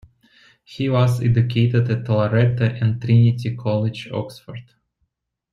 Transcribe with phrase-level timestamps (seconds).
[0.63, 4.65] He was educated at Loretto and Trinity College, Oxford.